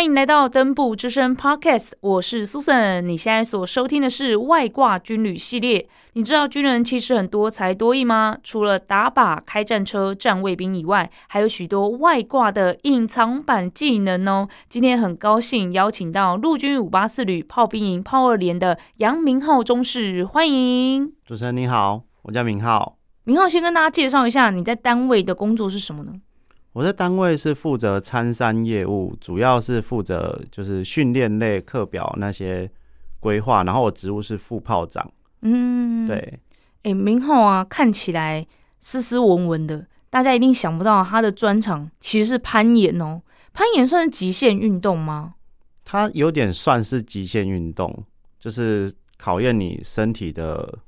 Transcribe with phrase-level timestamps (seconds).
[0.00, 3.02] 欢迎来到登步之声 Podcast，我是 Susan。
[3.02, 5.86] 你现在所收听的是外挂军旅系列。
[6.14, 8.38] 你知道军人其实很多才多艺吗？
[8.42, 14.48] 除了打靶、开战车、站卫兵以外，还有许多外挂的隐藏版技能哦。
[14.70, 22.96] 今天很高兴邀请到陆军五八四旅炮兵营炮二连的杨明浩中士，欢迎主持人你好，我叫明浩。
[23.24, 26.12] 明浩，先跟大家介绍一下你在单位的工作是什么呢？
[26.72, 32.70] 我在单位是负责参山业务，主要是负责就是训练类课表那些
[33.18, 35.10] 规划，然后我职务是副炮长。
[35.42, 36.38] 嗯，对。
[36.84, 38.46] 哎，明浩啊，看起来
[38.78, 43.20] 斯斯文文的，大家一定想不到他的专长其实是攀岩哦。
[43.52, 45.34] 攀岩算是极限运动吗？
[45.84, 48.04] 它有点算是极限运动，
[48.38, 50.78] 就是考验你身体的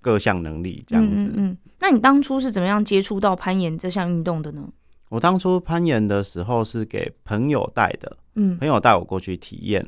[0.00, 1.24] 各项能力这样子。
[1.24, 1.58] 嗯嗯。
[1.78, 4.66] 那你当初是怎么样接触到攀岩这项运动的呢？
[5.10, 9.86] 我当初攀岩的时候是给朋友带的，嗯，朋友带我过去体验，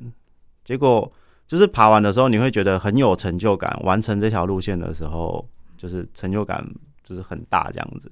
[0.64, 1.10] 结果
[1.46, 6.62] 就是爬完的时候你会觉得很有成就感，完成这条路线的时候就是成就感
[7.04, 8.10] 就是很大这样子。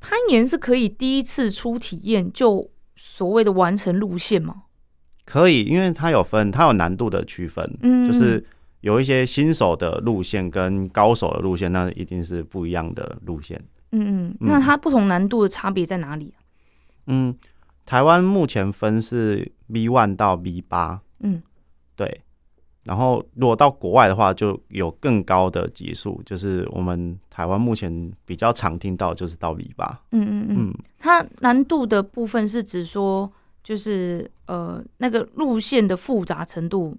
[0.00, 4.62] 攀岩是可以第一次出体验就所谓的完成路线吗？
[5.24, 8.44] 可以，因为它有分，它有难度的区分，嗯，就是
[8.80, 13.60] 有一些新手的路线跟高手的路线，那一定是不一样的路线。
[13.92, 16.34] 嗯嗯，那它不同难度的差别在哪里？
[17.06, 17.34] 嗯，
[17.86, 21.42] 台湾目前分是 V one 到 V 八，嗯，
[21.94, 22.22] 对。
[22.84, 30.02] 然后如果到国外的话，就有更高的级数，就是我们台湾目前比较常听到就是到 V 八。
[30.10, 33.30] 嗯嗯嗯，它难度的部分是指说，
[33.62, 36.96] 就是呃那个路线的复杂程度，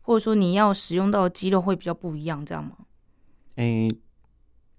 [0.00, 2.72] 或者说你要使用到的肌肉会比较不一样，这样吗？
[3.56, 3.88] 诶。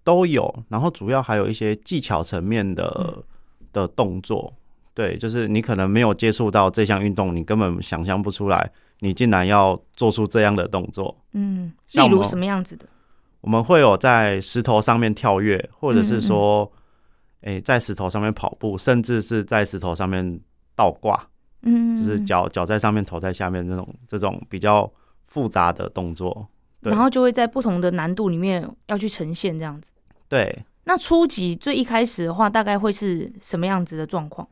[0.04, 3.24] 都有，然后主要还有一些技巧层面的
[3.72, 4.54] 的动作，
[4.94, 11.16] 对，就是你可能没有接触到这项运动，你根本想象不出来，你竟然要做出这样的动作。
[11.34, 12.86] 嗯，例如什么样子的？
[13.42, 16.72] 我们会有在石头上面跳跃，或者是说，
[17.42, 20.40] 哎，在石头上面跑步，甚至是在石头上面
[20.76, 21.28] 倒挂，
[21.64, 24.92] 嗯，就是脚脚在上面，头在下面这种这种比较
[25.26, 26.48] 复杂的动作。
[26.82, 29.92] 然后就会在不同的难度里面要去呈现这样子。
[30.28, 30.66] 对。
[30.84, 34.48] 那初级最一开始的话，大概会是什么样子的状况？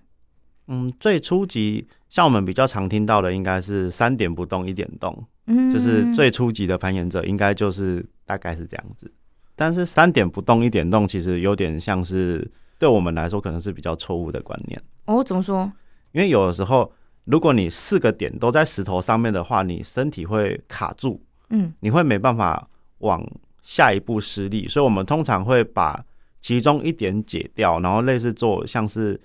[0.67, 9.11] 嗯，最初级像我们比较常听到的，应该是三点不动一点动，嗯，就是最初级的攀岩者，应该就是大概是这样子。
[9.55, 14.79] 但是三点不动一点动，其实有点像是对我们来说，可能是比较错误的观念。
[15.05, 15.69] 哦，怎么说？
[16.11, 16.93] 因为有的时候，
[17.25, 21.19] 如果你四个点都在石头上面的话，你身体会卡住。
[21.49, 22.67] 嗯，你会没办法
[22.99, 23.25] 往
[23.61, 26.03] 下一步施力，所以我们通常会把
[26.41, 29.19] 其中一点解掉，然后类似做像是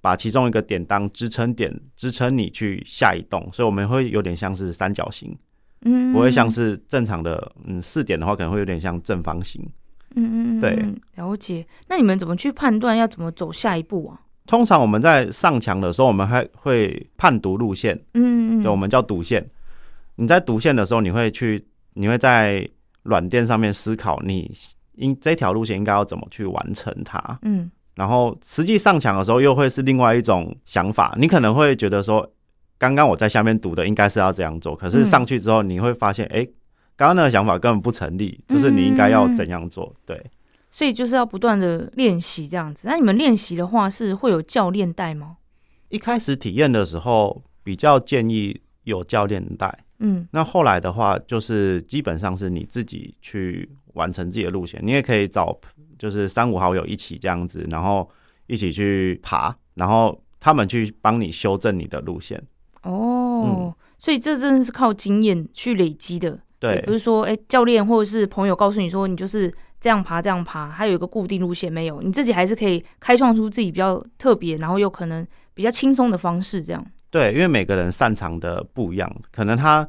[0.00, 5.36] 把其中一个点当支撑点，支撑你去下一栋，所以我们会有点像是三角形，
[5.82, 9.60] 嗯，不会像是正常的，嗯，四点的话可能会有点像正方形，
[10.14, 10.86] 嗯嗯，对，
[11.16, 11.66] 了解。
[11.88, 14.20] 那你们怎么去判断要怎么走下一步啊？
[14.46, 19.50] 通常我们在上墙的时候，我们还会判读路线，嗯嗯，对，我们叫读线。
[20.14, 21.66] 你在读线的时候，你会去。
[21.94, 22.68] 你会在
[23.02, 24.52] 软垫上面思考，你
[24.96, 27.38] 应这条路线应该要怎么去完成它？
[27.42, 31.14] 嗯，然后实际上墙的时候，又会是另外一种想法。
[31.18, 32.30] 你可能会觉得说，
[32.78, 36.46] 刚刚我在下面读的应该是要这样做，可是上去之后，你会发现，哎，
[36.96, 39.94] 刚刚那个想法根本不成立，就是你应该要怎样做？
[40.04, 40.30] 对，
[40.70, 42.86] 所以就是要不断的练习这样子。
[42.86, 45.38] 那你们练习的话，是会有教练带吗？
[45.88, 49.84] 一开始体验的时候，比较建议有教练带。
[50.00, 54.80] 嗯，那后来的话，就是基本上是你自己去完成自己的路线。
[54.82, 55.58] 你也可以找
[55.98, 58.08] 就是三五好友一起这样子，然后
[58.46, 62.42] 一起去爬，然后他们去帮你修正你的路线。
[62.82, 66.40] 哦，所以这真的是靠经验去累积的。
[66.58, 76.84] 对，不是说哎，教练或者是朋友告诉你说你就是这样爬这样爬，还有一个固定路线没有，你自己还是可以开创出自己比较特别，然后又可能比较轻松的方式这样。
[77.10, 79.88] 对，因为每个人擅长的不一样，可能他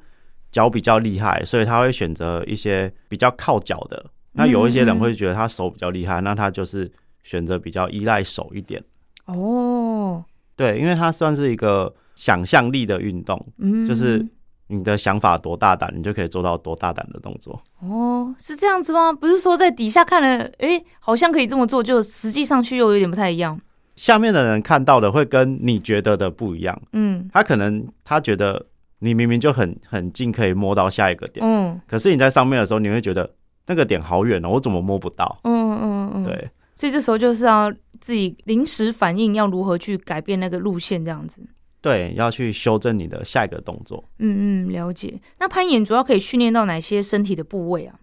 [0.51, 4.05] 脚比较厉害，所以他会选择一些比较靠脚的。
[4.33, 6.91] 那有一些人会觉得他手比较厉害，那他就是
[7.23, 8.83] 选择比较依赖手一点。
[9.25, 10.23] 哦，
[10.55, 14.25] 对，因为它算是一个想象力的运动，嗯，就是
[14.67, 17.61] 你的想法多大胆，你就可以做到多大胆的动作。
[17.79, 19.13] 哦，是这样子吗？
[19.13, 23.59] 不是说在底下看了，哎，好像可以这么做，就实际上去又有点不太一样。
[24.01, 28.65] 下面的人看到的会跟你觉得的不一样，嗯，他可能他觉得
[28.97, 33.31] 你明明就很很近，可以摸到下一个点，嗯，可是你在上面的时候，你会觉得
[33.67, 35.39] 那个点好远哦，我怎么摸不到？
[35.43, 41.39] 嗯嗯嗯，对，所以这时候就是要自己临时反应，要如何去改变那个路线，这样子。
[41.79, 44.03] 对，要去修正你的下一个动作。
[44.17, 45.21] 嗯嗯，了解。
[45.37, 47.99] 那攀岩主要可以训练到哪些身体的部位啊？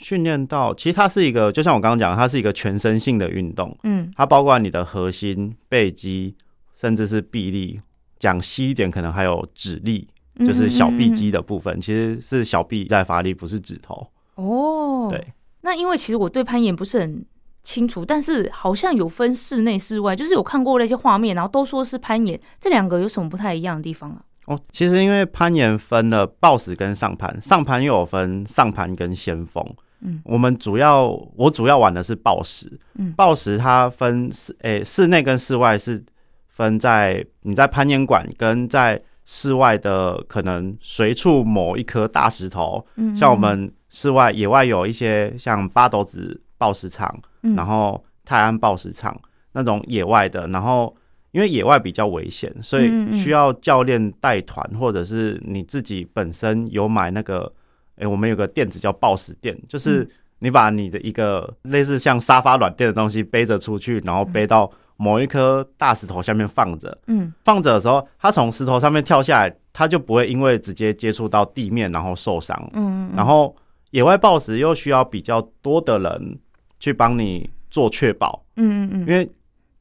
[0.00, 3.76] 训练到，其实它是一个，就像我刚刚讲，它是一个全身性的运动。
[3.84, 6.34] 嗯，它包括你的核心、背肌，
[6.74, 7.80] 甚至是臂力。
[8.18, 10.06] 讲细一点，可能还有指力，
[10.40, 14.06] 就是小臂肌的部分，其实是小臂在发力，不是指头。
[14.34, 15.26] 哦，对。
[15.62, 17.24] 那因为其实我对攀岩不是很
[17.62, 24.22] 清楚，但是好像有分室内、室外，就是有看过那些画面，然后都说是攀岩，这两个有什么不太一样的地方啊？
[24.44, 29.64] 哦，其实因为攀岩分了抱石跟上攀，上攀又有分上攀跟先锋。
[30.02, 32.70] 嗯，我们主要我主要玩的是暴食。
[32.94, 36.02] 嗯，暴食它分室诶室内跟室外是
[36.48, 42.84] 分在你在攀岩馆跟在室外的可能随处某一颗大石头。
[42.96, 49.14] 嗯，像我们室外野外有一些像八斗子暴石场，然后泰安暴石场
[49.52, 50.96] 那种野外的，然后
[51.32, 57.52] 因为野外比较危险，所以需要教练带团，或者是你自己本身有买那个。
[58.00, 60.08] 哎，我们有个垫子叫抱石垫，就是
[60.40, 66.96] 你把你的一个类似像沙发软垫的东西背着出去，然后背到某一颗大石头下面放着。
[67.06, 72.56] 嗯，放着的时候，它从石头上面跳下来，它就不会因为直接接触到地面然后受伤。
[72.72, 73.54] 嗯，嗯然后
[73.90, 76.38] 野外抱石又需要比较多的人
[76.78, 78.42] 去帮你做确保。
[78.56, 79.30] 嗯嗯嗯，因为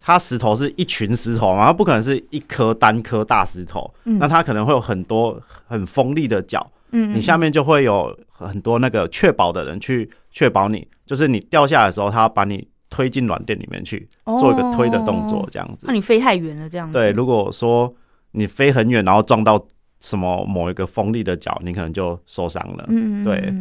[0.01, 3.94] 它石头是一群石头嘛，它不可能是一颗单颗大石头。
[4.04, 6.69] 嗯，那它可能会有很多很锋利的角。
[6.91, 14.07] 嗯，你下面就会有很多那个确保的人去确保你，就是你掉下来的时候，他把你推进软垫里面去，
[14.39, 15.86] 做一个推的动作，这样子。
[15.88, 16.94] 那你飞太远了，这样子。
[16.94, 17.94] 对，如果说
[18.31, 19.63] 你飞很远，然后撞到
[20.00, 22.86] 什么某一个锋利的角，你可能就受伤了。
[22.88, 23.53] 嗯，对。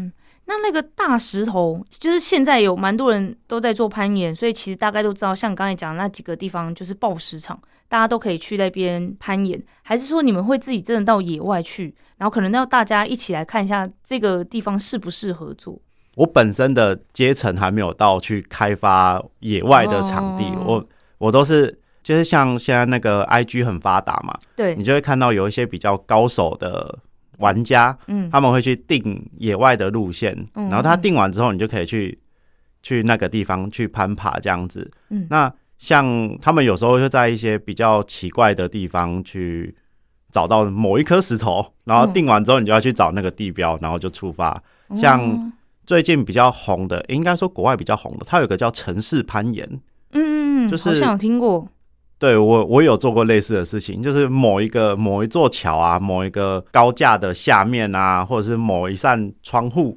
[0.48, 9.62] 那那个大石头，就是现在有蛮多人都在做攀岩，所以其实大概都知道，像刚才讲的那几个地方，就是暴石场，大家都可以去那边攀岩。
[9.82, 15.78] 还是说你们会自己真的到野外去，然后可能要大家一起来看一下这个地方适不适合做？
[16.16, 20.82] 我本身的阶层还没有到去开发野外的场地，我
[21.18, 27.00] 我都是就是像现在那个 I G 很发达嘛，对你就会看到有一些比较高手的。
[27.38, 32.18] 玩家，嗯，他们会去定野外的路线，然后他定完之后，你就可以去
[32.82, 34.88] 去那个地方去攀爬这样子。
[35.10, 39.74] 嗯，那像他们有时候会在一些比较奇怪的地方去
[40.30, 44.62] 找到某一颗石头，然后定完之后，你就要去找那个地标，然后就出发。
[44.96, 45.52] 像
[45.86, 49.64] 最近比较红的，应该说国外比较红的，它有个叫城市攀岩，
[50.12, 51.66] 嗯嗯，就是好像有听过。
[52.18, 59.96] 对我，我有做过类似的事情，就是某一个某一座桥啊，某一个高架的下面啊，或者是某一扇窗户，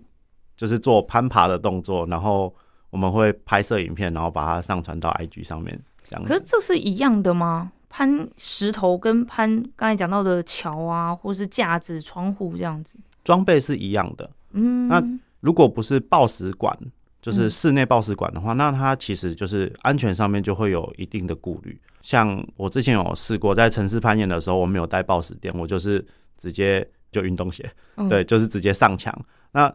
[0.56, 2.54] 就是做攀爬的动作，然后
[2.92, 5.82] 我们会拍摄影片，然后把它上传到 IG 上面。
[6.08, 7.72] 这样，可是这是一样的吗？
[7.90, 14.30] 攀石头跟攀刚才讲到的桥啊，或是架子、窗户这样子，装备是一样的。
[14.52, 15.04] 嗯，那
[15.40, 16.78] 如果不是抱石馆，
[17.22, 21.78] 就是室内抱石馆的话，那它其实就是安全上面就会有一定的顾虑。
[22.02, 26.04] 像我之前有试过，在城市攀岩的时候，我没有带抱石垫，我就是
[26.38, 27.70] 直接就运动鞋，
[28.10, 29.14] 对，就是直接上墙。
[29.52, 29.72] 那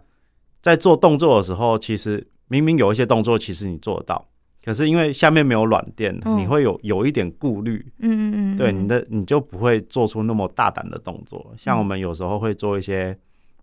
[0.60, 4.26] 在做动作的时候，其实明明有一些动作，其实你做得到，
[4.64, 11.54] 可是因为下面没有软垫，你会有有一点顾虑，嗯嗯嗯，对，你的你就不会做出那么大胆的动作。
[11.56, 13.16] 像我们有时候会做一些，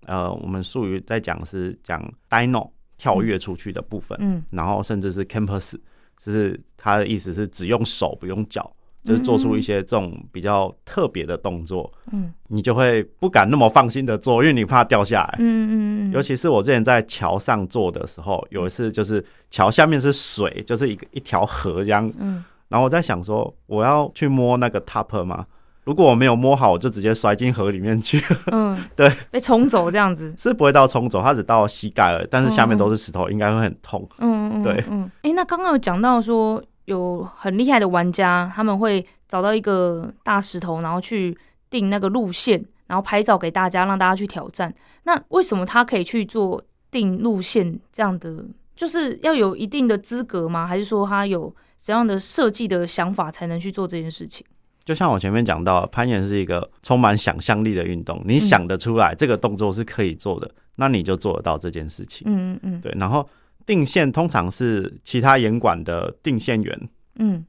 [0.06, 5.76] 呃，我们术语在讲是讲 dino 跳跃出去的部分，嗯，然后甚至是 campus。
[6.24, 8.72] 就是他的意思是只用手不用脚，
[9.04, 16.12] 就是做出一些这种比较特别的动作，嗯，你就会不敢那么放心的做，因为你怕掉下来，嗯嗯嗯。
[16.14, 25.46] 尤其是我之前在桥上做的时候，有一次就是桥下面是水，就是一个一条河这样，嗯，然后我在想说，我要去摸那个 top 吗？
[25.84, 28.22] 如果我没有摸好，我就直接摔进河里面去。
[28.52, 34.08] 嗯， 对，被冲走这样子是不会到冲走，它只到膝盖了，但是下面都是石头，应该会很痛。
[34.20, 41.38] 嗯嗯，对，嗯，哎，那刚刚有讲到说有很厉害的玩家，他们会找到一个大石头，然后去
[41.70, 44.74] 定那个路线，然后拍照给大家，让大家去挑战。
[45.04, 48.46] 那为什么他可以去做定路线这样的？
[48.76, 50.66] 就是要有一定的资格吗？
[50.66, 54.46] 还是说他有怎样的设计的想法才能去做这件事情？
[54.86, 58.22] 就像我前面讲到，攀岩是一个充满想象力的运动。
[58.26, 62.28] 你想得出来这个动作是可以做的，那你就做得到这件事情。
[62.28, 62.94] 嗯嗯嗯，对。
[62.98, 63.28] 然后
[63.66, 67.46] 定线通常是其他岩馆的定线员，嗯，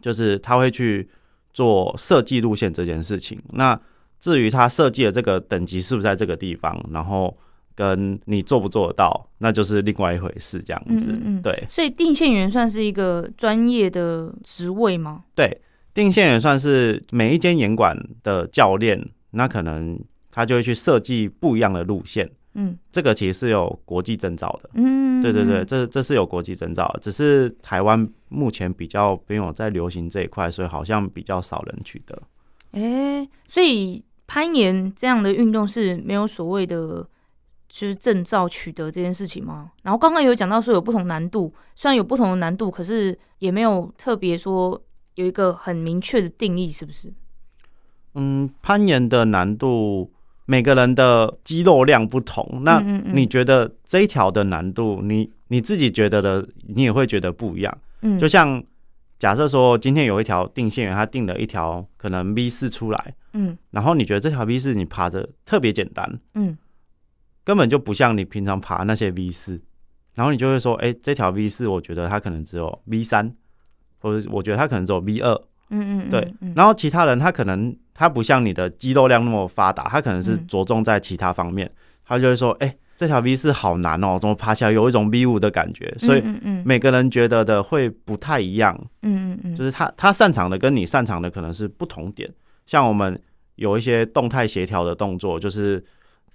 [0.00, 1.08] 就是他会去
[1.52, 3.36] 做设计路线这件事情。
[3.52, 3.78] 那
[4.20, 7.36] 至于他设计的这个等级是不是在这个地方，然后
[7.74, 10.62] 跟你做不做得到，那就是另外一回事。
[10.62, 11.12] 这样子，
[11.42, 11.64] 对。
[11.68, 15.24] 所以定线员算是一个专业的职位吗？
[15.34, 15.60] 对。
[16.00, 19.98] 定线也算是每一间演馆的教练，那可能
[20.30, 22.30] 他就会去设计不一样的路线。
[22.54, 24.70] 嗯，这个其实是有国际证照的。
[24.74, 32.20] 嗯，对对对，这这是有国际证照，只是台湾目前比较没有在流行这一块，所以好像比较少人取得。
[32.72, 37.06] 哎，所以攀岩这样的运动是没有所谓的，
[37.68, 39.70] 就是证照取得这件事情吗？
[39.82, 44.80] 然后刚刚有讲到说有不同难度，虽然有不同的难度，可是也没有特别说
[45.20, 47.12] 有一个很明确的定义，是不是？
[48.14, 50.10] 嗯，攀岩的难度。
[50.46, 57.78] 每个人的肌肉量不同，那你觉得这一条的难度，你你自己觉得的，你也会觉得不一样。
[58.00, 58.60] 嗯，就像
[59.16, 66.58] 假设说，今天有一条定线员，他定了一条可能 V 四出来，嗯，然后你觉得这条 V 四你爬的特别简单，嗯，
[67.44, 69.60] 根本就不像你平常爬那些 V 四，
[70.14, 73.32] 然后你就会说，哎，这条 V 四，我觉得它可能只有 V 三，
[74.00, 75.40] 或者我觉得他可能只有 V 二。
[75.72, 81.70] 嗯嗯，对，然后其他人他可能他不像你的肌肉量那么发达，他可能是着重在其他方面，
[82.04, 86.24] 他就会说，哎，这条 V 四好难哦，怎么爬起来有一种 V 五的感觉，所以
[86.64, 88.76] 每个人觉得的会不太一样。
[89.02, 92.28] 嗯嗯嗯，就是他他擅长的跟你擅长的可能是不同点，
[92.66, 93.16] 像我们
[93.54, 95.78] 有一些动态协调的动作，就是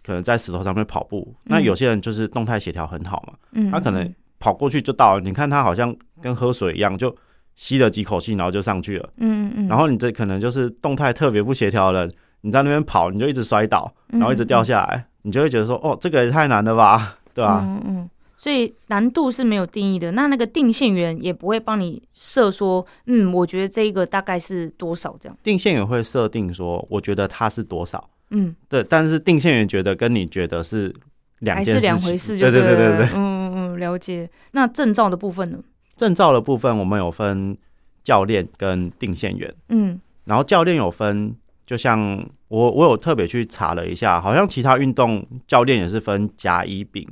[0.01, 7.13] 可能在石头上面跑步，那有些人就是动态协调很好嘛，他可能跑过去就到了，你看他好像跟喝水一样就。
[7.55, 9.09] 吸了几口气，然后就上去了。
[9.17, 17.61] 嗯嗯然后你这可能就是动态特别不协调的人，你在那边跑，你就一直摔倒，然后一直掉下来，你就会觉得说，哦，这个也太难了吧，对吧？
[17.65, 18.09] 嗯嗯。
[18.37, 20.11] 所以难度是没有定义的。
[20.11, 25.35] 那那个定线员也不会帮你设说，嗯，我觉得这个大概是多少这样。
[25.41, 28.07] 定线员会设定说，我觉得它是多少。
[28.29, 28.55] 嗯。
[28.69, 30.93] 对，但是定线员觉得跟你觉得是
[31.39, 33.05] 两件事，两回事，对对对对对。
[33.07, 34.29] 嗯嗯嗯，了解。
[34.51, 35.57] 那证照的部分呢？
[35.95, 37.57] 证照的部分，我们有分
[38.03, 39.53] 教练跟定线员。
[39.69, 41.35] 嗯，然后教练有分，
[41.65, 47.07] 就像我我有特别去查了一下，好像其他运动教练也是分甲、乙、丙，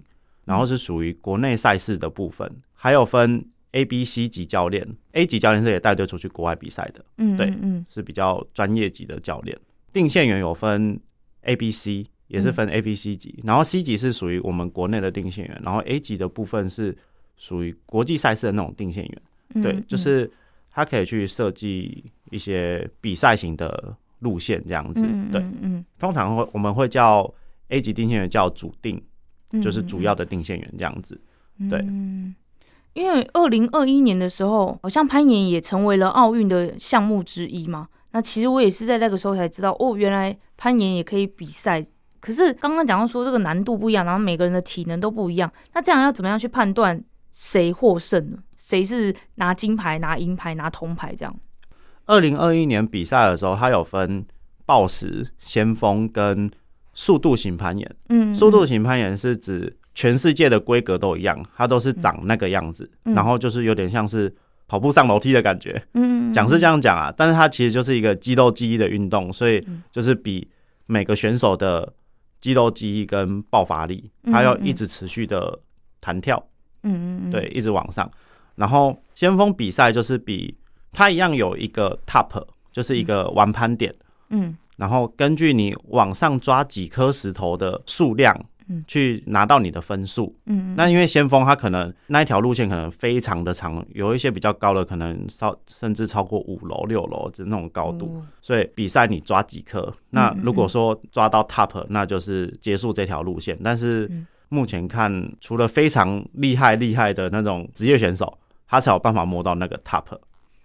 [0.45, 4.87] 然后是属于国内赛事的部分，还有分 A、B、C 级教练。
[5.13, 9.57] A 级教练是也带队出去国外比赛的，嗯，对，嗯，是比较专业级的教练。
[9.91, 10.99] 定线员有分
[11.43, 16.97] A、B、C，也是分 A、B、C 级，然后 C 级是属于我们国内的定线员，然后 A 级的部分是。
[17.37, 20.31] 属于国际赛事的那种定线员，对，就是
[20.71, 27.31] 他可以去设计一些比赛型的路线这样子，对，嗯，通常会我们会叫
[27.69, 29.01] A 级定线员叫主定，
[29.61, 31.19] 就是主要的定线员这样子，
[31.69, 31.85] 对，
[32.93, 41.83] 因为二零二一年的时候，好像攀岩也成为了奥运的项目之一嘛，那其实我也是在那个时候才知道，哦，原来攀岩也可以比赛，
[42.19, 47.03] 可是刚刚讲到说这个难度不一样，然后每个人的体能都不一样，那这样要怎么样去判断？
[47.33, 48.37] 谁获胜了？
[48.55, 51.15] 谁是拿金牌、拿银牌、拿铜牌？
[51.15, 51.35] 这样。
[52.05, 54.23] 二零二一年比赛的时候，它有分
[54.67, 56.51] 暴食、先锋跟
[56.93, 57.95] 速度型攀岩。
[58.09, 64.33] 嗯，速度型攀岩是指全世界的规格都一样，它都是长那个样子，然后就是有点像是
[64.67, 65.83] 跑步上楼梯的感觉。
[65.95, 70.47] 嗯，讲是这样讲啊，但是它其实就是一个肌肉记忆的运动，所以就是比
[70.85, 71.93] 每个选手的
[72.39, 75.59] 肌肉记忆跟爆发力，它要一直持续的
[75.99, 76.45] 弹跳。
[76.83, 78.09] 嗯嗯对，一直往上，
[78.55, 80.55] 然后先锋比赛就是比
[80.91, 83.93] 它一样有一个 top，就是一个完攀点，
[84.29, 88.37] 嗯，然后根据你往上抓几颗石头的数量，
[88.67, 104.11] 嗯，去拿到你的分数，嗯，那因为先锋它可能那一条路线可能非常的长，有一些比较高的可能超甚至超过五楼六楼的那种高度，所以比赛你抓几颗，那如果说抓到 top，那就是结束这条路线，但是。
[104.53, 110.03] 目前看，除了非常厉害厉害的那种职业选手，他才有办法摸到那个 top。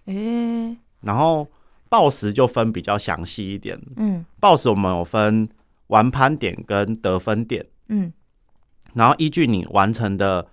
[0.04, 1.48] 诶，然后
[1.88, 3.80] 报时就分比较详细一点。
[3.96, 5.48] 嗯，报时我们有分
[5.86, 7.64] 完盘点跟得分点。
[7.88, 8.12] 嗯，
[8.92, 10.46] 然后依据你完成的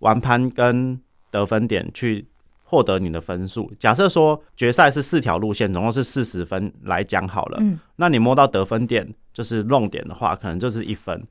[0.00, 2.26] 完盘跟得分点去
[2.64, 3.72] 获得你的分数。
[3.78, 7.58] 假设说决赛是四条路线，总共是四十分来讲好了。
[7.60, 11.24] 嗯，那你摸到得分点就是弄点的话，可能就是一分。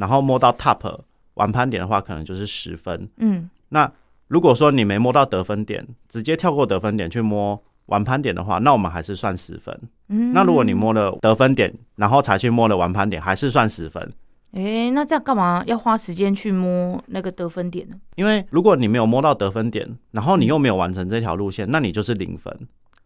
[0.00, 1.00] 然后摸到 top
[1.34, 3.06] 完盘点的话，可能就是十分。
[3.18, 3.90] 嗯，那
[4.28, 9.78] 如果说你没摸到得分点，直接跳过得分点去摸完盘点的话，那我们还是算十分。
[10.08, 14.10] 嗯，那如果你摸了得分点，然后才去摸了完盘点，还是算十分。
[14.52, 17.96] 哎，那这样干嘛要花时间去摸那个得分点呢？
[18.16, 22.50] 因为如果你没有摸到得分点，然后你又没有完成这条路线，那你就是零分。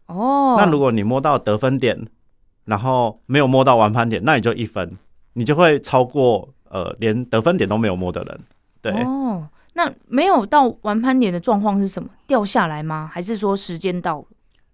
[0.07, 2.07] 哦，那如果你摸到得分点，
[2.63, 4.97] 然后没有摸到完盘点，那你就一分，
[5.33, 6.49] 你就会超过。
[6.75, 8.39] 呃，连得分点都没有摸的人，
[8.81, 12.09] 对哦，那没有到完攀点的状况是什么？
[12.27, 13.09] 掉下来吗？
[13.13, 14.25] 还是说时间到了？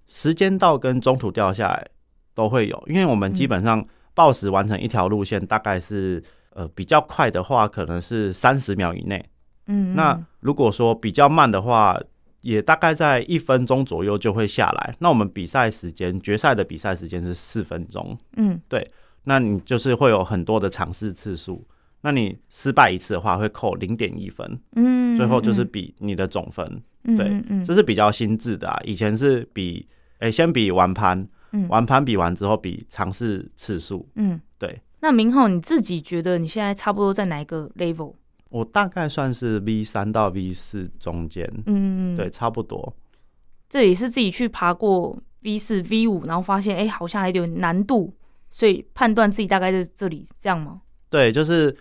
[0.08, 1.88] 时间到跟中途掉下来
[2.34, 6.24] 都会有，因为我们基本上报时完成一条路线大概是
[6.56, 9.24] 呃比较快的话，可能是三十秒以内。
[9.68, 11.96] 嗯，那如果说比较慢的话，
[12.42, 14.96] 也大概在一分钟左右就会下来。
[14.98, 18.18] 那我们比赛时间，决赛的比赛时间是四分钟。
[18.38, 18.92] 嗯，对。
[19.26, 21.64] 那你就是会有很多的尝试次数。
[22.02, 24.60] 那你失败一次的话，会扣零点一分。
[24.76, 26.82] 嗯，最后就是比你的总分。
[27.18, 28.80] 对，这是比较心智的啊。
[28.84, 29.88] 以前是比，
[30.20, 31.28] 哎，先比完盘，
[31.70, 34.08] 完盘比完之后比尝试次数。
[34.16, 34.82] 嗯，对。
[35.00, 38.14] 那明浩，你自己觉得你现在差不多在哪一个 level？
[38.50, 41.50] 我大概算是 V 三到 V 四中间。
[41.66, 42.96] 嗯，对，差不多。
[43.68, 48.14] 这也是自己去爬过 V 四、V 五，然后发现，哎，好像还有点难度，
[48.50, 50.82] 所以判断自己大概在这里，这样吗？
[51.10, 51.76] 对，就是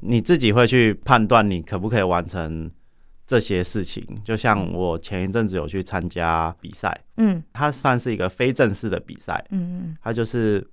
[0.00, 2.70] 你自己会去判断你可不可以完成。
[3.28, 10.64] 这些事情，就像我前一阵子有去参加比赛，嗯，它算是一个非正式的比赛，嗯嗯，它就是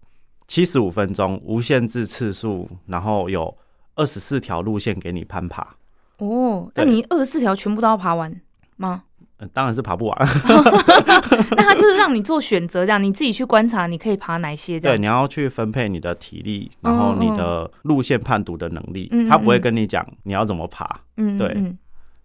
[0.47, 3.57] 七十五分钟无限制次数，然后有
[3.95, 5.75] 二十四条路线给你攀爬。
[6.19, 8.39] 哦，那你二十四条全部都要爬完
[8.77, 9.05] 吗？
[9.51, 10.17] 当然是爬不完。
[11.57, 14.79] 那他就是让你做选择，这样你自己去观察，你可以爬哪些？
[14.79, 20.99] 对，你要去分配你的体力，然后你的路线判读的能力，他不会跟你讲你要怎么爬。
[21.17, 21.75] 嗯，对。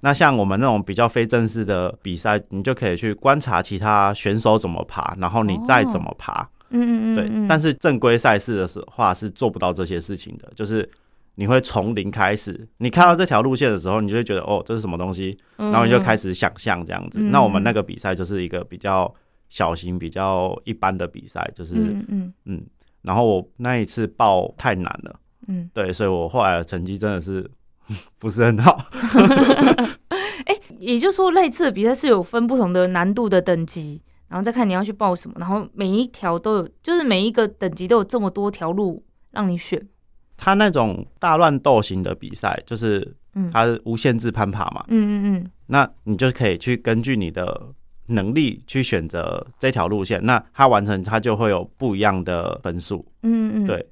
[0.00, 6.48] 那像我们那种比较非正式的比赛，你就可以去观察其他选手怎么爬，然后你再怎么爬。
[6.70, 7.16] 嗯嗯嗯。
[7.16, 10.88] 对，但是正规赛事的时话是做不到这些事情的，就是
[11.38, 17.20] 你会从零开始，你看到这条路线的时候，你就会觉得哦，这是什么东西，然后你就开始想象这样子。
[17.20, 19.14] 那我们那个比赛就是一个比较
[19.48, 22.66] 小型、比较一般的比赛，就是嗯嗯。
[23.02, 27.48] 然后我那一次报太难了，嗯，对，所以我后来的成绩真的是。
[28.18, 28.84] 不是很好，
[30.44, 39.82] 哎，也就是说，类似的比赛是有分不同的难度的等级，然后再看你要去报什么，然后每一条都有，就是每一个等级都有这么多条路让你选。
[40.38, 43.14] 他那种大乱斗型的比赛，就是
[43.52, 47.60] 它是无限制攀爬嘛，嗯嗯嗯，那你就可以去根据你的
[48.06, 53.86] 能力去选择这条路线，那他完成他就会有不一样的分数，嗯嗯，对。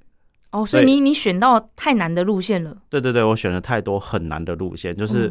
[0.53, 2.75] 哦，所以你你选到太难的路线了。
[2.89, 5.31] 对对对，我选了太多很难的路线，就是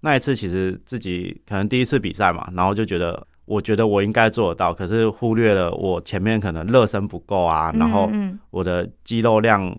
[0.00, 8.10] 那一次其实自己可能第一次比赛嘛，然后就觉得我觉得我应该做得到，可是忽略了我前面可能热身不够啊，然后
[8.50, 9.74] 我的肌肉量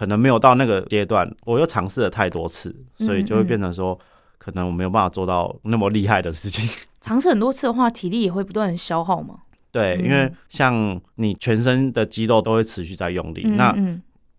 [0.00, 3.98] 可能没有到那个阶段，我又尝试了太多次，所以就会变成说，
[4.38, 6.66] 可能我没有办法做到那么厉害的事情。
[7.02, 9.40] 尝试很多次的话，体力也会不断消耗吗？
[9.70, 13.76] 对，因为像你全身的肌肉都会持续在用力，那。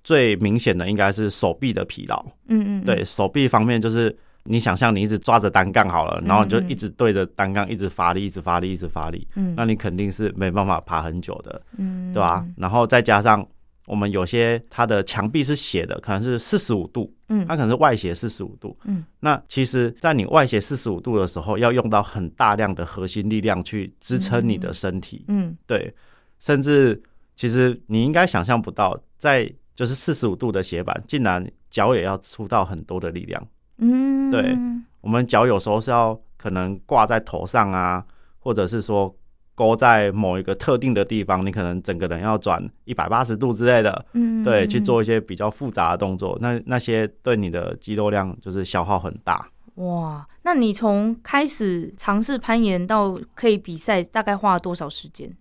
[0.04, 2.26] 最明显的应该是手臂的疲劳。
[2.48, 9.28] 嗯嗯，对手臂方面，就是你想象你一直抓着单杠好了，然后你就一直对着单杠一直发力，一直发力，一直发力。
[9.36, 11.62] 嗯，那你肯定是没办法爬很久的。
[11.78, 12.44] 嗯，对吧？
[12.58, 13.46] 然后再加上
[13.86, 17.14] 我们有些它的墙壁是斜的，可能是四十五度。
[17.30, 18.78] 嗯，它可能是外斜四十五度。
[18.86, 25.26] 嗯，那其实，在你外斜四十五度的时候，要用到很大量的核心力量去支撑你的身体。
[25.28, 25.94] 嗯，对，
[26.40, 27.02] 甚至
[27.36, 29.52] 其实你应该想象不到在。
[29.74, 33.48] 就是四十五度的斜板，竟然脚也要出到很多的力量。
[33.80, 34.56] 嗯，对，
[35.00, 38.06] 我们脚有时候是要可能挂在头上啊，
[38.38, 39.16] 或者是说
[39.56, 44.06] 勾在某一个特定的地方，你可能整个人要转一百八十度之类的。
[44.14, 49.48] 嗯，对，去做一些比较复杂的动作，那那些对你的肌肉量就是消耗很大。
[49.76, 55.32] 哇，那你从开始尝试攀岩到可以比赛，大概花了多少时间？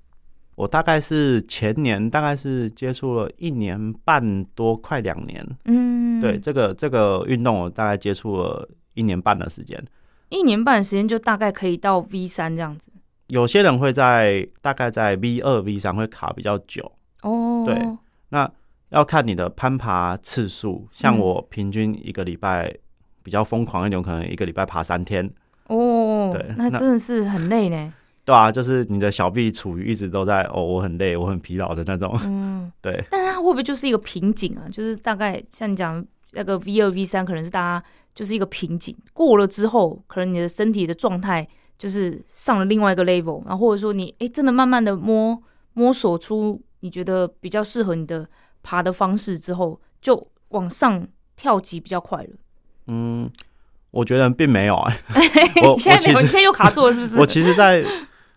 [0.57, 5.47] 我大概是前年，大概是接触了一年半多，快两年。
[5.65, 9.83] 嗯，对，这个这个运动我大概接触了一年半的时间。
[10.29, 12.91] 一年半的时间就大概可以到 V 三这样子。
[13.31, 16.93] 有些人会在大概在 V 二、V 三会卡比较久。
[17.23, 17.81] 哦，对，
[18.31, 18.51] 那
[18.91, 20.87] 要看你的攀爬次数。
[20.91, 22.75] 像我平均一个礼拜
[23.23, 25.31] 比较疯狂一点，可能一个礼拜爬三天。
[25.69, 27.93] 哦，对，那真的是很累呢。
[28.25, 32.17] 对啊，就是你的小臂处于一直都在哦，我很累，我很疲劳的那种。
[32.25, 33.05] 嗯， 对。
[33.11, 34.69] 但是它会不会就是一个瓶颈啊？
[34.71, 41.47] 就是大概像你讲那个 V 二 V 三，可能是大家就是一个瓶颈，过了之后，可能你的身体的状态
[41.81, 48.29] 就是上了另外一个 level，然后或者说你哎，真的慢慢的摸摸索出你觉得比较适合你的
[48.63, 52.29] 爬的方式之后，就往上跳级比较快了。
[52.87, 53.31] 嗯，
[53.93, 54.93] 我觉得并没有啊。
[55.65, 57.19] 我现在没有，你现在又卡住了，是不是？
[57.21, 57.83] 我其实，在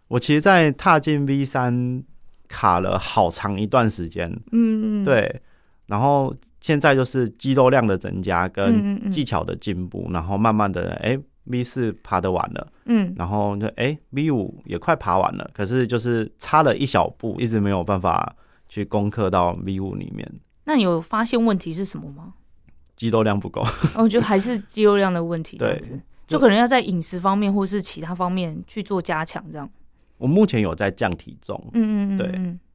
[0.08, 2.02] 我其实，在踏进 V 三
[2.48, 5.42] 卡了好长一段时间，嗯嗯，对，
[5.88, 18.36] 然后现在就是肌肉量的增加跟技巧的进步，然后慢慢的，哎，V 四爬得完了，嗯，然后就哎 V 五也快爬完了，可是就是差了一小步，一直没有办法
[18.70, 20.30] 去攻克到 V 五里面。
[20.66, 22.34] 那你有发现问题是什么吗？
[22.96, 23.62] 肌肉量不够，
[23.98, 25.82] 我觉得还是肌肉量的问题， 对，
[26.28, 29.70] 就可能要在饮食方面或是其他方面去做加强，这样。
[30.18, 32.28] 我目前有在降体重，嗯嗯嗯，对，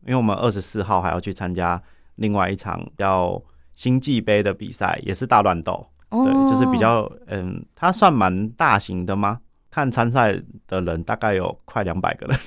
[0.07, 1.81] 因为我们二十四号还要去参加
[2.17, 3.41] 另外一场叫
[3.75, 5.87] 星际杯的比赛，也是大乱斗。
[6.11, 9.41] 对，就是比较，嗯，它算蛮大型的吗？
[9.71, 12.39] 看参赛的人大概有快两百个人，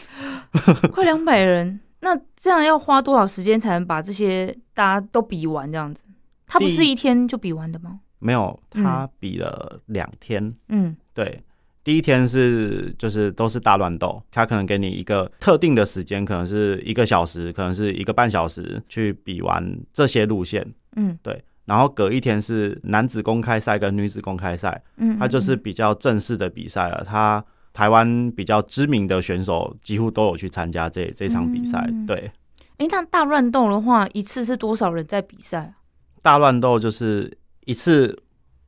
[0.91, 1.80] 快两百人。
[2.00, 5.71] 那这样要花多少时间才能把这些大家都比完？
[5.71, 6.02] 这样子，
[6.47, 8.00] 他不是一天就比完的吗？
[8.17, 10.52] 没有，他比了两天。
[10.69, 11.41] 嗯，对，
[11.84, 20.67] 第一天是就是都是大乱斗，他可能给你一个特定的时间，可能是一个小时，可能是一个半小时去比完这些路线。
[20.95, 21.43] 嗯，对。
[21.72, 27.02] 然后隔一天是男子公开赛跟女子公开赛，嗯，它就是比较正式的比赛了。
[27.08, 31.90] 他台湾比较知名的选手几乎都有去参加这这场比赛。
[32.06, 32.30] 对，
[32.76, 35.74] 哎，那大乱斗的话，一次是多少人在比赛？
[36.22, 38.22] 大乱斗就是一次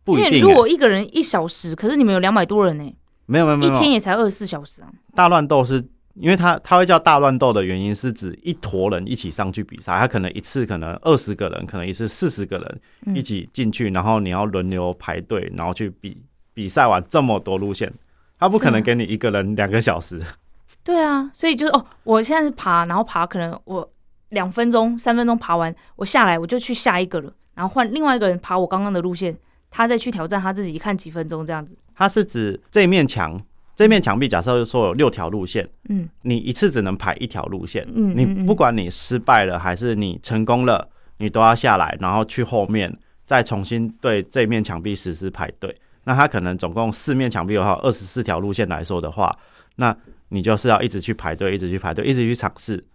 [0.06, 0.42] 不一定。
[0.42, 2.96] 如果一个人一小时，可是你们有两百多人呢？
[3.26, 4.88] 没有没有没有，一天也才二十四小时啊。
[5.13, 5.84] 大乱斗是。
[6.15, 16.21] 因为他他会叫大乱斗的原因是指一坨人一起上去比赛，他可能一次可能二十个人，可能一次四十个人一起进去，然后你要轮流排队，然后去比
[16.54, 17.91] 比赛完这么多路线，
[18.38, 20.21] 他不可能给你一个人两个小时。
[20.84, 23.91] 对啊，所以就是哦，我现在是爬，然后爬可能我
[24.30, 29.36] 两分钟、三分钟爬完，我下来我就去下一个了，然后换另外一个人爬我刚刚的路线，
[29.71, 31.76] 他再去挑战他自己，看几分钟这样子。
[31.95, 33.41] 他是指这面墙。
[33.75, 45.75] 这面墙壁假设说有六条路线，嗯，你一次只能排一条路线，嗯，你不管你失败了还是你成功了，你都要下来，然后去后面再重新对这面墙壁实施排队。
[46.03, 49.36] 那它可能总共四面墙壁的话，二十四条路线来说的话，
[49.77, 49.95] 那
[50.29, 52.86] 你就是要一直去排队，一直去排队，一直去尝试，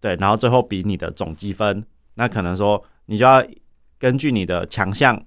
[0.00, 1.84] 对，然后最后比你的总积分。
[2.14, 3.44] 那可能说你就要
[3.98, 5.22] 根据你的强项，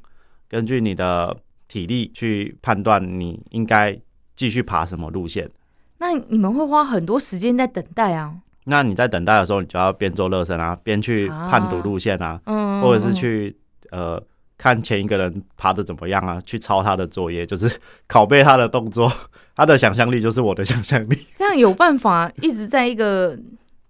[0.49, 1.37] 根据你的
[1.69, 3.97] 体力去判断你应该。
[4.39, 5.49] 继续爬什么路线？
[5.97, 8.33] 那你们会花很多时间在等待啊？
[8.63, 13.53] 那你在等待的时候，你就要边做热身啊，边去判读路线啊，嗯，或者是去
[13.91, 14.17] 呃
[14.57, 17.69] 看前一个人爬的怎么样啊，去抄他的作业，就是
[18.07, 19.11] 拷贝他的动作，
[19.57, 21.17] 他的想象力就是我的想象力。
[21.35, 23.37] 这样有办法一直在一个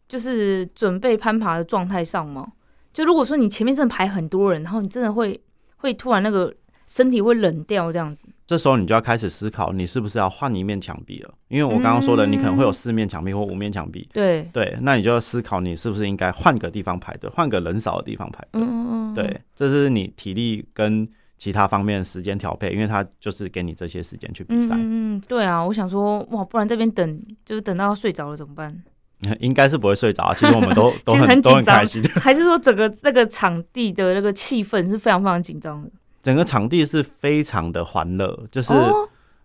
[0.08, 2.48] 就是准备攀爬的状态上吗？
[2.92, 5.40] 就如果说你前面真的排很多人，然后你真的会
[5.78, 6.52] 会突然那个
[6.88, 8.24] 身体会冷掉这样子。
[8.50, 11.32] 这时候你就要开始思考，你是不是要换一面墙壁了？
[11.50, 14.10] 因为我刚刚说的，你可能会有四面墙壁或五面墙壁。
[14.12, 18.60] 对对，那你就要思考，你是不是应该换个地方排队，换个人少的地方排队。
[18.60, 19.14] 嗯嗯嗯。
[19.14, 21.08] 对，这是你体力跟
[21.38, 24.74] 其他方面时间调配，因为他就是给你这些时间去比赛。
[24.74, 28.76] 嗯嗯，对啊，我想说，哇，不然这边等就是等到睡着了怎么办？
[29.40, 32.02] 应该是不会睡着，其实我们都 都很都很开心。
[32.20, 35.92] 还是说整个那个场地的那个气氛是非常非常紧张的？
[36.24, 38.74] 整个场地是非常的欢乐，就是。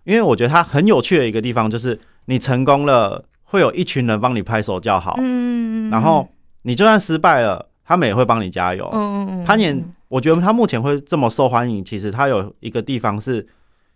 [0.04, 6.28] 因为我觉得它很有趣的一个地方，就是你成功了，会有一群人帮你拍手叫好，嗯，然后
[6.60, 8.86] 你就算失败了，他们也会帮你加油。
[8.92, 13.48] 嗯嗯攀岩，我觉得它目前会这么受欢迎，其实它有一个地方是，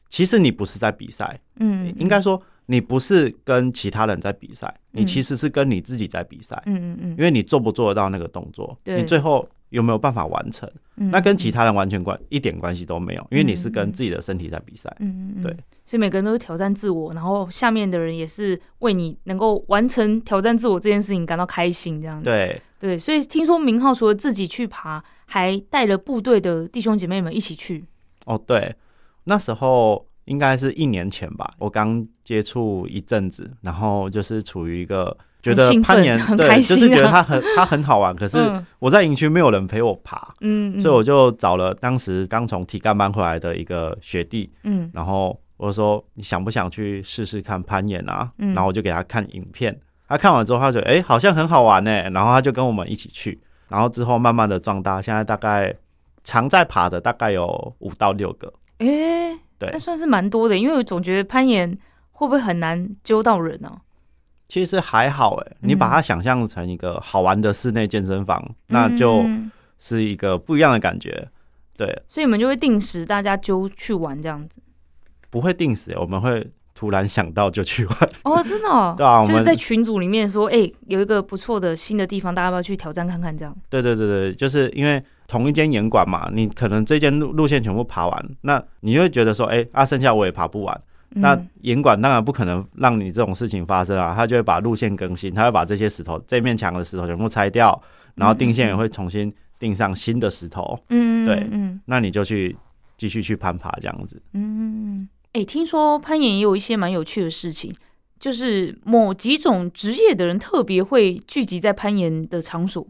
[0.09, 9.47] 其实你不是在比赛，嗯，应该说你不是跟其他人在比赛，你其实是跟你自己在比赛，嗯嗯嗯，因为你做不做得到那个动作，你最后。
[9.71, 10.71] 有没有办法完成？
[10.95, 14.95] 那跟其他人完全关一点关系都没有，因为你是跟自己的身体在比赛。
[14.99, 22.25] 嗯嗯对，所以每个人都是挑战自我，然后下面的人也是为你能够完成挑战自我这件事情感到开心，这样子。
[22.25, 27.85] 对对，所以听说明浩除了自己去爬，还带了部队的弟兄姐妹们一起去。
[28.25, 28.75] 哦，对，
[29.25, 35.17] 那时候应该是一年前吧，我刚接触一阵子，然后就是处于一个。
[35.41, 38.15] 觉得攀岩对，就是觉得它很 它很好玩。
[38.15, 38.39] 可是
[38.79, 48.31] 我在营区没有人陪我爬，嗯，所以我就找了当时刚从体干班回来的一个学弟，嗯，然后我说你想不想去试试看攀岩啊？
[48.37, 55.75] 然后我就给他看影片，他看完之后他觉得哎好像很好玩呢，然后他就跟我们一起去，然后之后慢慢的壮大，现在大概
[56.25, 61.79] 常在爬的大概有五到六个，哎，对，那算是蛮多的，因为我总觉得攀岩
[62.11, 63.71] 会不会很难揪到人呢？
[64.49, 69.25] 其实还好哎，你把它想象成一个好玩的室内健身房，那就
[69.79, 71.29] 是一个不一样的感觉。
[71.77, 74.61] 对，所以你们就会定时大家揪去玩这样子？
[75.31, 77.97] 不会定时，我们会突然想到就去玩。
[78.25, 78.95] 哦，真的？
[78.97, 83.37] 对啊，就是在群组里面说，哎，有一个不错的新的地方，大家要不要去挑战看看？
[83.37, 83.55] 这样？
[83.69, 90.83] 对对对对，就是因为同一间严馆嘛，你可能这间路路线全部爬完，那你会觉得说，哎，啊，剩下我也爬不完。
[91.11, 97.81] 那严管当然不可能让你这种事情发生啊，他就会把路线更新，他会把这些石头这面墙的石头全部拆掉，
[98.15, 100.79] 然后定线也会重新定上新的石头。
[100.91, 102.55] 嗯，对，嗯，那你就去
[102.97, 104.21] 继续去攀爬这样子。
[104.35, 107.73] 嗯，哎，听说攀岩也有一些蛮有趣的事情，
[108.21, 112.87] 就是某几种职业的人特别会聚集在攀岩的场所。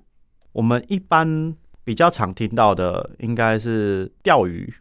[0.53, 1.55] 我们一般
[1.85, 4.75] 比较常听到的应该是钓鱼。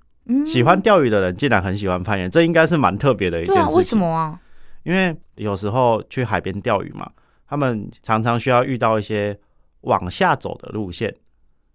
[0.45, 3.75] 喜欢钓鱼的人竟然很喜欢攀岩，这应该是蛮特别的一件事情。
[3.75, 4.39] 为什么啊？
[4.83, 7.09] 因为有时候去海边钓鱼嘛，
[7.47, 9.37] 他们常常需要遇到一些
[9.81, 11.13] 往下走的路线。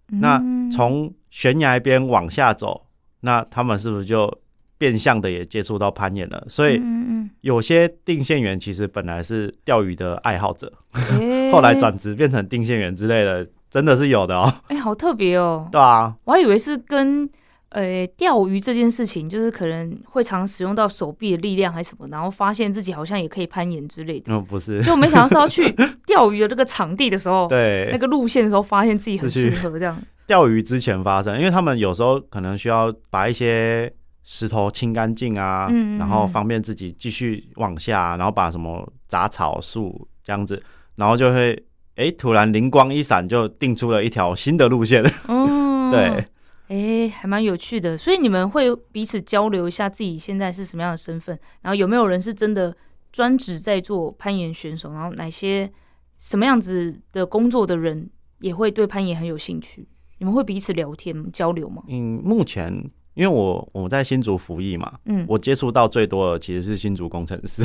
[0.07, 2.85] 那从悬崖边往下走，
[3.21, 4.31] 那他们是不是就
[4.77, 6.43] 变相的也接触到攀岩了？
[6.49, 6.81] 所以，
[7.41, 10.71] 有些定线员其实本来是钓鱼的爱好者，
[11.51, 14.53] 后来转职变成定线员之类的，真的是有的哦。
[14.67, 15.67] 哎，好特别哦。
[15.71, 17.29] 对啊，我还以为是跟。
[17.73, 24.31] 呃，钓鱼这件事情，就是可能会常使用到手臂的力量还是什么，然后发现自己好像也可以攀岩之类的。
[24.31, 29.99] 嗯，不是，就没想到是要去钓鱼的这个场地的时候， 对那个路线的时候，发现自己很适合这样。
[30.27, 33.91] 钓鱼之前发生，因为他们有时候可能需要把一些
[34.23, 40.61] 石头清干净啊，然后方便自己继续往下，然后把什么杂草树这样子，
[40.95, 41.59] 然后就会
[41.95, 45.03] 哎突然灵光一闪，就定出了一条新的路线。
[45.27, 46.23] 嗯， 对。
[46.67, 52.75] 哎，还蛮有趣的，所以你们会彼此交流一下自己现在是什么样的身份，然后有没有人是真的
[53.11, 55.71] 专职在做攀岩选手，然后哪些
[56.17, 59.87] 什么样子的工作的人也会对攀岩很有兴趣？
[60.19, 61.83] 你们会彼此聊天交流吗？
[61.89, 62.73] 嗯，目前
[63.13, 67.63] 因为我我在新竹服役嘛，嗯，我接触到最多的其实是新竹工程师，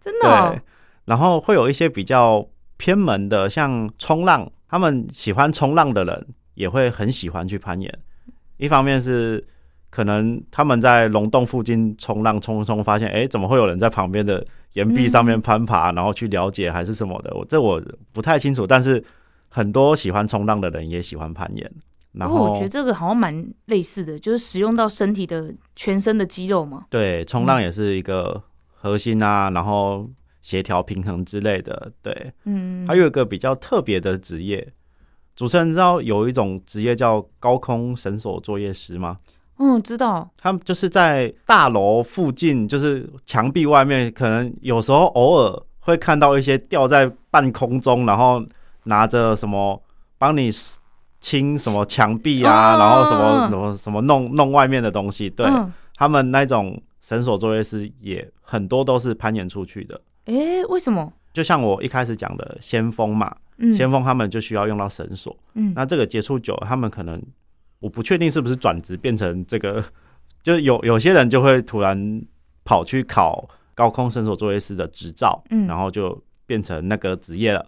[0.00, 0.60] 真的， 对，
[1.04, 6.26] 然后会有一些比较偏门的，像冲浪，他们喜欢冲浪的人。
[6.60, 7.98] 也会很喜欢去攀岩，
[8.58, 9.42] 一方面是
[9.88, 18.66] 可能他们在龙洞附近冲浪冲冲，发现哎，怎么会有人在旁边的岩壁上面攀爬，然后去了解还是什么的，我这我不太清楚。
[18.66, 19.02] 但是
[19.48, 21.72] 很多喜欢冲浪的人也喜欢攀岩。
[22.12, 23.32] 然后我觉得这个好像蛮
[23.66, 26.84] 类似的，就是使用到身体的全身的肌肉嘛。
[26.90, 28.42] 对，冲浪也是一个
[28.74, 30.06] 核心啊，然后
[30.42, 31.90] 协调平衡之类的。
[32.02, 34.70] 对，嗯，还有一个比较特别的职业。
[35.40, 39.16] 主持人知道有一种职业叫高空绳索作业师吗？
[39.56, 40.28] 嗯，知道。
[40.36, 48.44] 他们就是在大楼附近，就是墙壁外面，可能有时候偶尔会看到一些吊在半空中，然后
[48.82, 49.82] 拿着什么
[50.18, 50.50] 帮你
[51.20, 55.30] 清什么墙壁啊，然后什么什么什么弄弄外面的东西。
[55.30, 55.50] 对
[55.96, 59.98] 他们那种绳索作业师也很多都是攀岩出去的。
[60.26, 61.10] 哎，为什么？
[61.32, 63.34] 就像我一开始讲的先锋嘛。
[63.74, 67.22] 先锋他们就需要用到绳索，嗯，那这个接触久，他们可能
[67.80, 69.84] 我不确定是不是转职变成这个，
[70.42, 72.22] 就有有些人就会突然
[72.64, 77.66] 跑去考高空绳索作业师的执照，嗯，然后就变成那个职业了。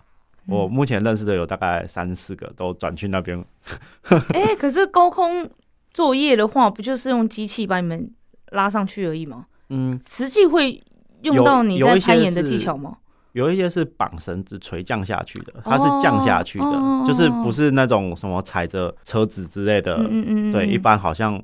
[0.48, 3.42] 我目前认识的有大概三四个都转去那边。
[4.34, 5.48] 哎，可是高空
[5.92, 8.10] 作业的话，不就是用机器把你们
[8.50, 9.46] 拉上去而已吗？
[9.68, 10.82] 嗯，实际会
[11.22, 12.96] 用到你在攀岩的技巧吗？
[13.32, 19.96] 有一些是绑绳子垂降下去的，它是降下去的，就是不是那种什么踩着车子之类的。
[20.10, 21.42] 嗯嗯对，一般好像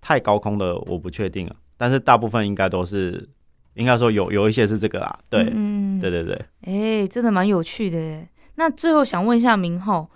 [0.00, 3.28] 太高空的我不确定啊，但是大部分应该都是，
[3.74, 5.18] 应该说有有一些是这个啊。
[5.28, 6.40] 对，嗯，对对对。
[6.62, 8.22] 哎，真的蛮有趣的。
[8.56, 10.08] 那最后想问一下明浩，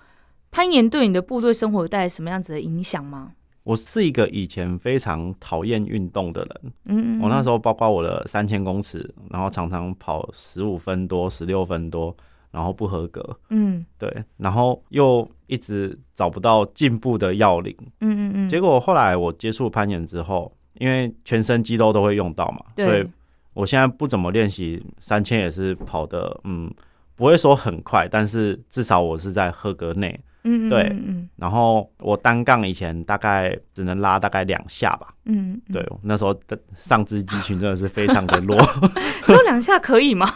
[0.50, 3.32] 攀岩对你的部队生活带来什么样子的影响吗？
[3.64, 12.16] 我是一个以前非常讨厌运动的人，嗯，我那时候包括我的三千公尺，然后常常跑十五分多、十六分多，
[12.50, 23.06] 然后不合格，嗯，对，然后又一直找不到进步的要领，嗯嗯嗯，结果后来我接触攀岩之后，因为全身肌肉都会用到嘛，所以
[23.52, 26.72] 我现在不怎么练习三千，也是跑的，嗯，
[27.16, 30.18] 不会说很快，但是至少我是在合格内。
[30.48, 38.56] 嗯，对，嗯，然后我单杠以前大概只能拉大概两下吧，嗯，对，那时候的上肢肌群真的是非常的弱，
[39.28, 40.26] 就两下可以吗？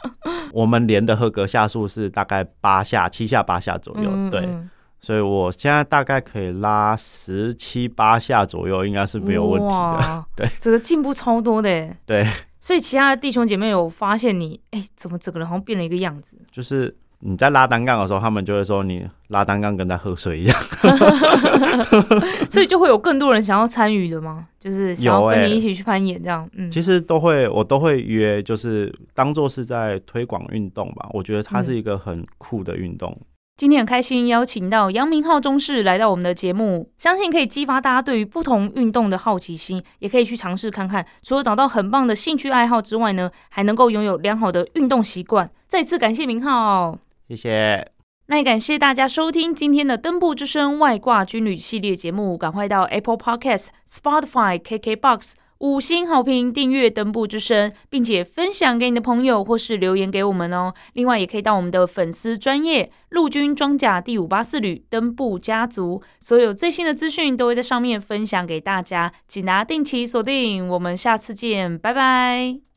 [0.52, 4.46] 我们连的合格下数是大概八下、七下、八下左右，对，
[5.00, 12.26] 所以我现在大概可以拉十七八下左右，应该是没有问题的，对，这个进步超多的，对，
[12.60, 16.36] 所以其他的弟兄姐妹有发现你，哎，怎么整个人好像变了一个样子？
[16.50, 16.94] 就是。
[17.24, 20.58] 你在拉单杠的时候，他们就会说你拉单杠跟在喝水一样，
[22.50, 24.46] 所以就会有更多人想要参与的吗？
[24.58, 26.48] 就是想要跟你一起去攀岩这样。
[26.56, 31.08] 嗯，其实都会，我都会约，就是当做是在推广运动吧。
[31.12, 33.16] 我觉得它是一个很酷的运动。
[33.56, 41.06] 今天很开心邀请到杨明浩中士来到我们的节目，相信可以激发大家对于不同运动的好奇心，也可以去尝试看看。
[41.22, 45.48] 除了找到很棒的兴趣爱好之外呢，还能够拥有良好的运动习惯。
[45.68, 46.98] 再次感谢明浩，
[47.34, 47.92] 谢谢。
[48.26, 55.32] 那也感谢大家收听今天的登步之声外挂军旅系列节目，赶快到 Apple Podcast、Spotify、KKBox。
[55.58, 60.74] 五星好评，订阅登部之声，并且分享给你的朋友，或是留言给我们哦。
[60.94, 70.68] 另外，也可以到我们的粉丝专业陆军装甲第五八四旅登部家族，所有最新的资讯都会在上面分享给大家，请大家定期锁定。
[70.68, 72.71] 我们下次见，拜拜。